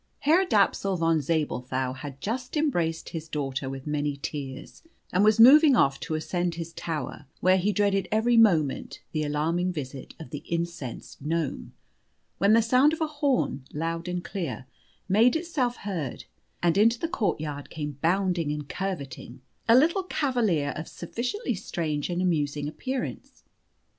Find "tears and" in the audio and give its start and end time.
4.17-5.23